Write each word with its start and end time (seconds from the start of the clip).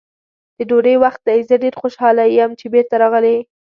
د 0.57 0.59
ډوډۍ 0.69 0.95
وخت 1.03 1.21
دی، 1.27 1.39
زه 1.49 1.55
ډېر 1.63 1.73
خوشحاله 1.81 2.23
یم 2.37 2.51
چې 2.59 2.65
بېرته 2.73 2.95
راغلې. 3.01 3.37